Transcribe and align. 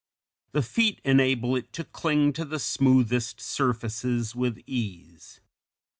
The 0.53 0.63
feet 0.63 0.95
(Fig. 0.95 1.03
220) 1.03 1.11
enable 1.13 1.55
it 1.55 1.71
to 1.73 1.83
cling 1.83 2.33
to 2.33 2.43
the 2.43 2.57
smoothest 2.57 3.39
surfaces 3.39 4.35
with 4.35 4.57
ease. 4.65 5.39